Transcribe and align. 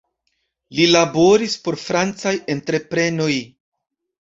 Li 0.77 0.87
laboris 0.95 1.59
por 1.67 1.77
francaj 1.83 2.35
entreprenoj. 2.57 3.31